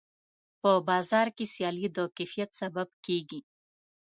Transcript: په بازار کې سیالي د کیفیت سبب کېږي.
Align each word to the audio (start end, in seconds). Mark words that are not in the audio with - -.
په 0.61 0.71
بازار 0.87 1.27
کې 1.35 1.45
سیالي 1.53 1.87
د 1.97 1.99
کیفیت 2.17 2.49
سبب 2.61 2.89
کېږي. 3.05 3.39